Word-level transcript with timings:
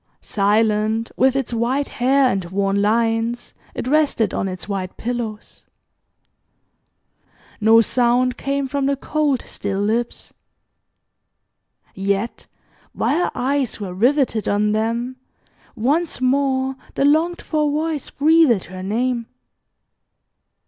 Silent, 0.19 1.11
with 1.15 1.35
its 1.35 1.53
white 1.53 1.87
hair, 1.87 2.27
and 2.31 2.45
worn 2.45 2.81
lines, 2.81 3.53
it 3.75 3.87
rested 3.87 4.33
on 4.33 4.47
its 4.47 4.67
white 4.67 4.97
pillows. 4.97 5.63
No 7.59 7.81
sound 7.81 8.35
came 8.35 8.67
from 8.67 8.87
the 8.87 8.95
cold 8.95 9.43
still 9.43 9.79
lips. 9.79 10.33
Yet, 11.93 12.47
while 12.93 13.25
her 13.25 13.31
eyes 13.35 13.79
were 13.79 13.93
riveted 13.93 14.47
on 14.47 14.71
them, 14.71 15.17
once 15.75 16.19
more 16.19 16.77
the 16.95 17.05
longed 17.05 17.39
for 17.43 17.69
voice 17.69 18.09
breathed 18.09 18.63
her 18.63 18.81
name. 18.81 19.27